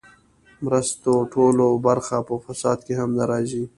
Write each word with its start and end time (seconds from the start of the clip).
مرستو 0.65 1.13
ټوله 1.31 1.67
برخه 1.85 2.17
په 2.27 2.35
فساد 2.45 2.79
کې 2.85 2.93
هم 2.99 3.09
نه 3.19 3.25
ځي. 3.49 3.63